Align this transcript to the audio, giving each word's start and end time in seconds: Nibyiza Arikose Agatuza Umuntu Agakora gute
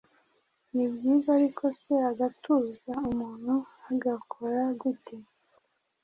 Nibyiza 0.73 1.27
Arikose 1.37 1.91
Agatuza 2.11 2.91
Umuntu 3.09 3.53
Agakora 3.91 4.61
gute 4.81 5.15